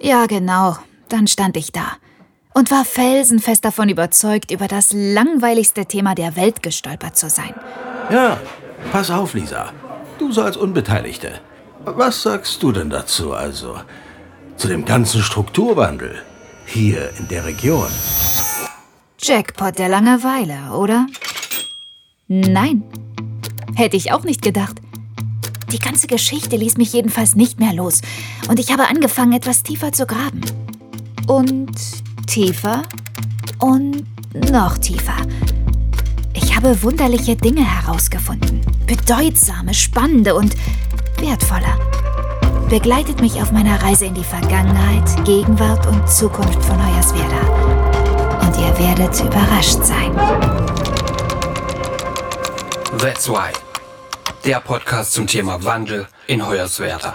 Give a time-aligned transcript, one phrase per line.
[0.00, 0.76] Ja, genau.
[1.08, 1.96] Dann stand ich da
[2.54, 7.54] und war felsenfest davon überzeugt, über das langweiligste Thema der Welt gestolpert zu sein.
[8.10, 8.38] Ja,
[8.92, 9.72] pass auf, Lisa.
[10.18, 11.40] Du so als Unbeteiligte.
[11.84, 13.76] Was sagst du denn dazu also?
[14.56, 16.22] Zu dem ganzen Strukturwandel
[16.66, 17.88] hier in der Region?
[19.18, 21.06] Jackpot der Langeweile, oder?
[22.28, 22.82] Nein.
[23.74, 24.76] Hätte ich auch nicht gedacht.
[25.72, 28.00] Die ganze Geschichte ließ mich jedenfalls nicht mehr los.
[28.48, 30.40] Und ich habe angefangen, etwas tiefer zu graben.
[31.26, 31.70] Und
[32.26, 32.82] tiefer.
[33.58, 34.04] Und
[34.50, 35.16] noch tiefer.
[36.34, 38.62] Ich habe wunderliche Dinge herausgefunden.
[38.86, 40.54] Bedeutsame, spannende und
[41.18, 41.78] wertvolle.
[42.68, 48.40] Begleitet mich auf meiner Reise in die Vergangenheit, Gegenwart und Zukunft von Hoyerswerda.
[48.40, 50.12] Und ihr werdet überrascht sein.
[52.98, 53.69] That's Why.
[54.44, 57.14] Der Podcast zum Thema Wandel in Hoyerswerda.